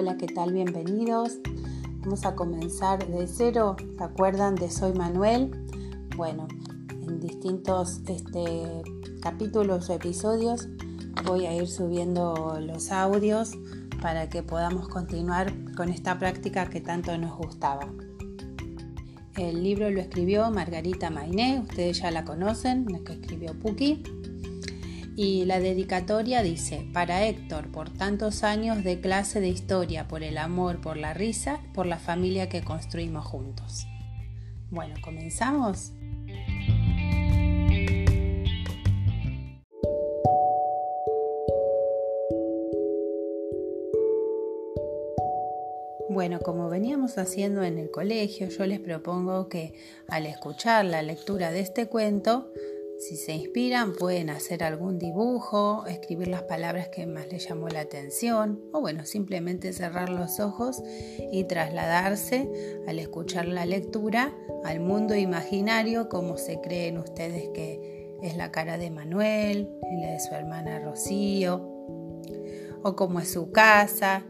[0.00, 0.52] Hola, ¿qué tal?
[0.52, 1.40] Bienvenidos.
[2.02, 3.74] Vamos a comenzar de cero.
[3.96, 5.50] ¿Se acuerdan de Soy Manuel?
[6.16, 6.46] Bueno,
[7.04, 8.84] en distintos este,
[9.20, 10.68] capítulos o episodios
[11.26, 13.58] voy a ir subiendo los audios
[14.00, 17.88] para que podamos continuar con esta práctica que tanto nos gustaba.
[19.36, 24.04] El libro lo escribió Margarita Mainé, ustedes ya la conocen, la que escribió Puki.
[25.20, 30.38] Y la dedicatoria dice, para Héctor, por tantos años de clase de historia, por el
[30.38, 33.88] amor, por la risa, por la familia que construimos juntos.
[34.70, 35.90] Bueno, ¿comenzamos?
[46.08, 49.74] Bueno, como veníamos haciendo en el colegio, yo les propongo que
[50.06, 52.52] al escuchar la lectura de este cuento,
[52.98, 57.80] si se inspiran, pueden hacer algún dibujo, escribir las palabras que más les llamó la
[57.80, 60.82] atención o bueno, simplemente cerrar los ojos
[61.30, 62.50] y trasladarse
[62.86, 68.78] al escuchar la lectura al mundo imaginario como se creen ustedes que es la cara
[68.78, 71.56] de Manuel la de su hermana Rocío
[72.82, 74.24] o cómo es su casa,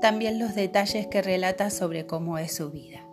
[0.00, 3.07] también los detalles que relata sobre cómo es su vida.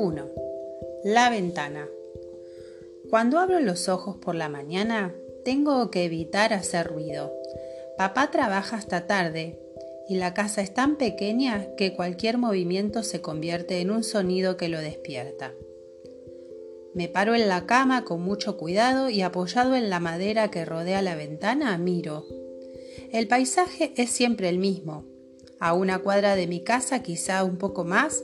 [0.00, 0.30] 1.
[1.02, 1.88] La ventana.
[3.10, 5.12] Cuando abro los ojos por la mañana,
[5.44, 7.34] tengo que evitar hacer ruido.
[7.96, 9.58] Papá trabaja hasta tarde
[10.08, 14.68] y la casa es tan pequeña que cualquier movimiento se convierte en un sonido que
[14.68, 15.52] lo despierta.
[16.94, 21.02] Me paro en la cama con mucho cuidado y apoyado en la madera que rodea
[21.02, 22.24] la ventana miro.
[23.10, 25.06] El paisaje es siempre el mismo.
[25.58, 28.22] A una cuadra de mi casa, quizá un poco más,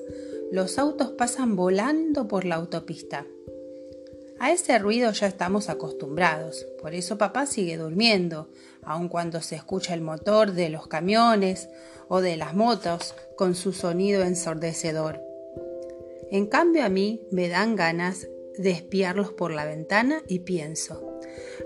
[0.55, 3.27] los autos pasan volando por la autopista.
[4.39, 8.49] A ese ruido ya estamos acostumbrados, por eso papá sigue durmiendo,
[8.85, 11.69] aun cuando se escucha el motor de los camiones
[12.07, 15.21] o de las motos con su sonido ensordecedor.
[16.31, 21.19] En cambio a mí me dan ganas de espiarlos por la ventana y pienso,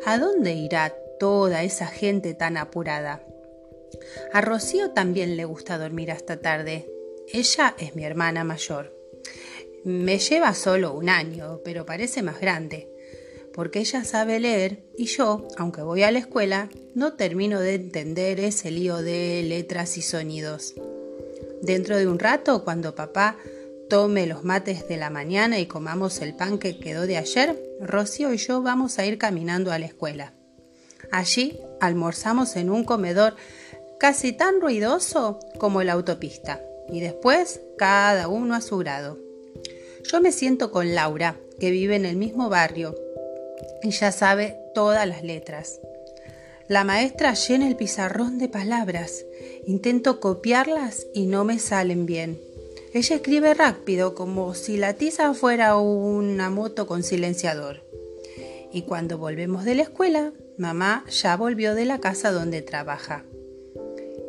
[0.06, 3.22] ¿a dónde irá toda esa gente tan apurada?
[4.32, 6.90] A Rocío también le gusta dormir hasta tarde,
[7.32, 8.94] ella es mi hermana mayor.
[9.84, 12.88] Me lleva solo un año, pero parece más grande,
[13.54, 18.40] porque ella sabe leer y yo, aunque voy a la escuela, no termino de entender
[18.40, 20.74] ese lío de letras y sonidos.
[21.62, 23.36] Dentro de un rato, cuando papá
[23.88, 28.32] tome los mates de la mañana y comamos el pan que quedó de ayer, Rocío
[28.32, 30.34] y yo vamos a ir caminando a la escuela.
[31.10, 33.36] Allí almorzamos en un comedor
[33.98, 39.18] casi tan ruidoso como la autopista y después cada uno a su grado.
[40.04, 42.94] Yo me siento con Laura, que vive en el mismo barrio
[43.82, 45.80] y ya sabe todas las letras.
[46.68, 49.24] La maestra llena el pizarrón de palabras.
[49.66, 52.38] Intento copiarlas y no me salen bien.
[52.92, 57.82] Ella escribe rápido, como si la tiza fuera una moto con silenciador.
[58.72, 63.24] Y cuando volvemos de la escuela, mamá ya volvió de la casa donde trabaja.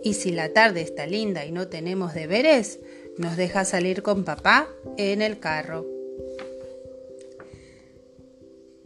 [0.03, 2.79] Y si la tarde está linda y no tenemos deberes,
[3.17, 4.67] nos deja salir con papá
[4.97, 5.85] en el carro.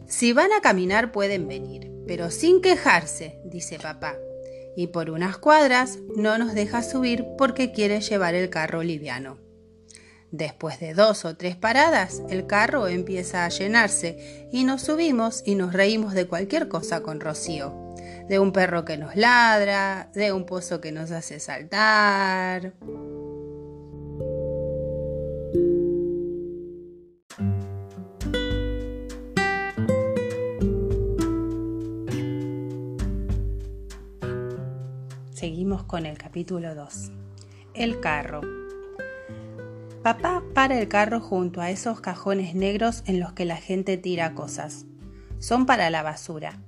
[0.08, 4.16] Si van a caminar pueden venir, pero sin quejarse, dice papá.
[4.76, 9.38] Y por unas cuadras no nos deja subir porque quiere llevar el carro liviano.
[10.32, 15.54] Después de dos o tres paradas, el carro empieza a llenarse y nos subimos y
[15.54, 17.83] nos reímos de cualquier cosa con Rocío
[18.28, 22.72] de un perro que nos ladra, de un pozo que nos hace saltar.
[35.32, 37.10] Seguimos con el capítulo 2.
[37.74, 38.40] El carro.
[40.02, 44.34] Papá para el carro junto a esos cajones negros en los que la gente tira
[44.34, 44.86] cosas.
[45.38, 46.58] Son para la basura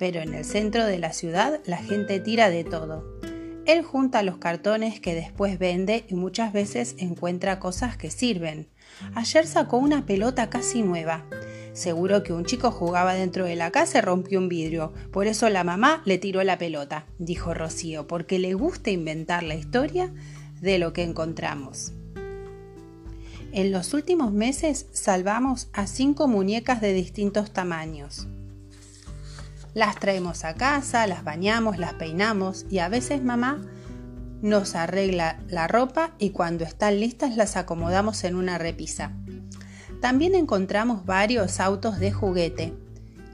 [0.00, 3.20] pero en el centro de la ciudad la gente tira de todo.
[3.66, 8.66] Él junta los cartones que después vende y muchas veces encuentra cosas que sirven.
[9.14, 11.26] Ayer sacó una pelota casi nueva.
[11.74, 14.94] Seguro que un chico jugaba dentro de la casa y rompió un vidrio.
[15.12, 19.54] Por eso la mamá le tiró la pelota, dijo Rocío, porque le gusta inventar la
[19.54, 20.10] historia
[20.62, 21.92] de lo que encontramos.
[23.52, 28.26] En los últimos meses salvamos a cinco muñecas de distintos tamaños.
[29.74, 33.60] Las traemos a casa, las bañamos, las peinamos y a veces mamá
[34.42, 39.12] nos arregla la ropa y cuando están listas las acomodamos en una repisa.
[40.00, 42.74] También encontramos varios autos de juguete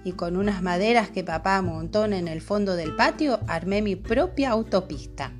[0.04, 4.50] y con unas maderas que papá montó en el fondo del patio armé mi propia
[4.50, 5.32] autopista.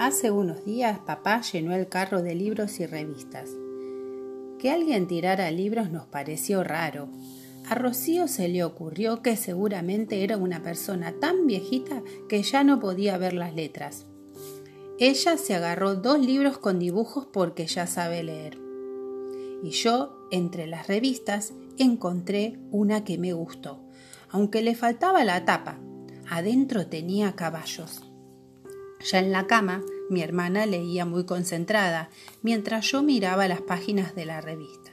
[0.00, 3.50] Hace unos días papá llenó el carro de libros y revistas.
[4.58, 7.10] Que alguien tirara libros nos pareció raro.
[7.68, 12.80] A Rocío se le ocurrió que seguramente era una persona tan viejita que ya no
[12.80, 14.06] podía ver las letras.
[14.98, 18.56] Ella se agarró dos libros con dibujos porque ya sabe leer.
[19.62, 23.84] Y yo, entre las revistas, encontré una que me gustó,
[24.30, 25.78] aunque le faltaba la tapa.
[26.26, 28.09] Adentro tenía caballos.
[29.02, 32.10] Ya en la cama, mi hermana leía muy concentrada,
[32.42, 34.92] mientras yo miraba las páginas de la revista.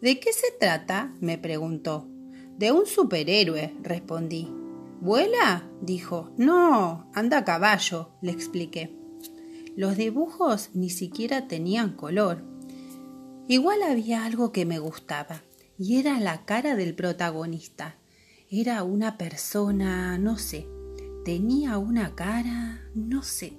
[0.00, 1.14] ¿De qué se trata?
[1.20, 2.08] me preguntó.
[2.56, 4.48] De un superhéroe, respondí.
[5.00, 5.68] ¿Vuela?
[5.80, 6.30] dijo.
[6.36, 8.96] No, anda a caballo, le expliqué.
[9.76, 12.44] Los dibujos ni siquiera tenían color.
[13.46, 15.42] Igual había algo que me gustaba,
[15.78, 17.96] y era la cara del protagonista.
[18.50, 20.66] Era una persona, no sé,
[21.30, 23.52] tenía una cara, no sé,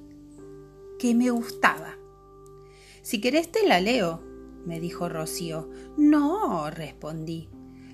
[0.99, 1.95] que me gustaba.
[3.01, 4.21] Si querés te la leo,
[4.65, 5.69] me dijo Rocío.
[5.95, 7.47] No, respondí.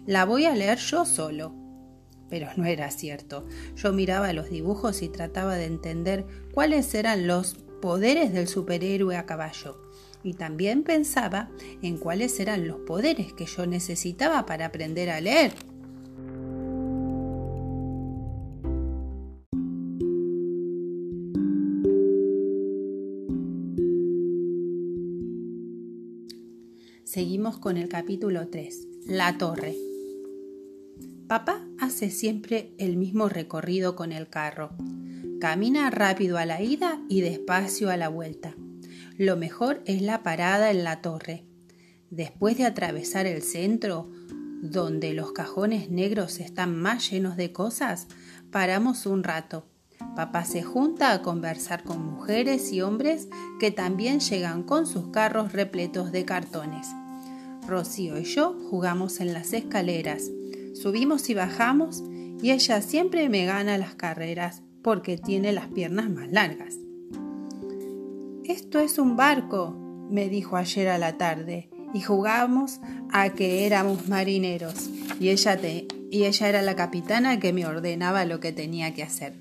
[0.08, 1.54] La voy a leer yo solo.
[2.28, 3.46] Pero no era cierto.
[3.76, 6.26] Yo miraba los dibujos y trataba de entender
[6.56, 9.80] cuáles eran los poderes del superhéroe a caballo.
[10.24, 11.52] Y también pensaba
[11.84, 15.54] en cuáles eran los poderes que yo necesitaba para aprender a leer.
[27.60, 29.76] Con el capítulo 3, La torre.
[31.28, 34.72] Papá hace siempre el mismo recorrido con el carro.
[35.42, 38.56] Camina rápido a la ida y despacio a la vuelta.
[39.18, 41.46] Lo mejor es la parada en la torre.
[42.12, 44.10] Después de atravesar el centro,
[44.62, 48.08] donde los cajones negros están más llenos de cosas,
[48.52, 49.68] paramos un rato.
[50.16, 53.28] Papá se junta a conversar con mujeres y hombres
[53.60, 56.88] que también llegan con sus carros repletos de cartones.
[57.68, 60.32] Rocío y yo jugamos en las escaleras,
[60.74, 62.04] subimos y bajamos
[62.42, 66.76] y ella siempre me gana las carreras porque tiene las piernas más largas.
[68.46, 69.76] Esto es un barco,
[70.10, 72.80] me dijo ayer a la tarde, y jugamos
[73.12, 74.90] a que éramos marineros
[75.20, 79.34] y ella, y ella era la capitana que me ordenaba lo que tenía que hacer.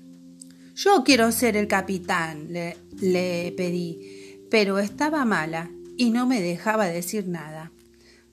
[0.75, 7.27] Yo quiero ser el capitán, le pedí, pero estaba mala y no me dejaba decir
[7.27, 7.71] nada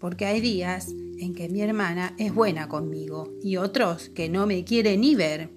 [0.04, 4.62] porque hay días en que mi hermana es buena conmigo y otros que no me
[4.62, 5.48] quiere ni ver.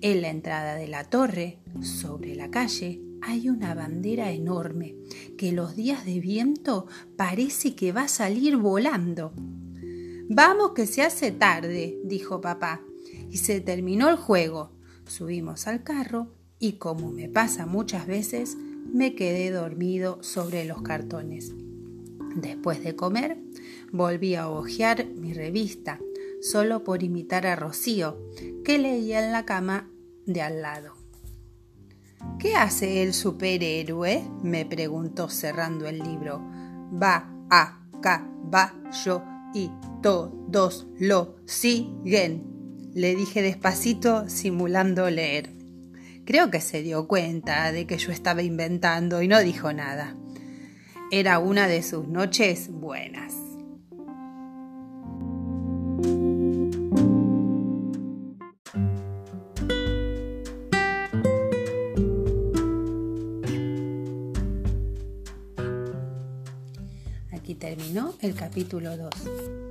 [0.00, 4.96] En la entrada de la torre, sobre la calle, hay una bandera enorme
[5.36, 9.32] que los días de viento parece que va a salir volando.
[10.28, 12.82] Vamos que se hace tarde, dijo papá,
[13.30, 14.72] y se terminó el juego.
[15.06, 18.56] Subimos al carro y como me pasa muchas veces,
[18.92, 21.54] me quedé dormido sobre los cartones.
[22.34, 23.38] Después de comer,
[23.92, 25.98] volví a hojear mi revista,
[26.40, 28.18] solo por imitar a Rocío,
[28.64, 29.90] que leía en la cama
[30.26, 30.94] de al lado.
[32.38, 34.22] ¿Qué hace el superhéroe?
[34.42, 36.40] me preguntó cerrando el libro.
[37.00, 39.22] Va a caballo
[39.54, 39.70] y
[40.02, 45.50] todos lo siguen, le dije despacito simulando leer.
[46.24, 50.14] Creo que se dio cuenta de que yo estaba inventando y no dijo nada.
[51.10, 53.47] Era una de sus noches buenas.
[68.28, 69.67] El capítulo 2.